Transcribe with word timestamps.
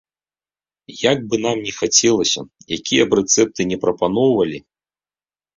Як 1.11 1.17
бы 1.33 1.41
нам 1.45 1.57
ні 1.67 1.73
хацелася, 1.79 2.41
якія 2.79 3.03
б 3.13 3.21
рэцэпты 3.21 3.61
не 3.73 3.77
прапаноўвалі. 3.85 4.59